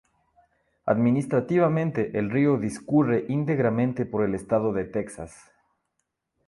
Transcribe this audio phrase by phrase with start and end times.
[0.87, 5.51] Administrativamente, el río discurre íntegramente por el estado de Texas.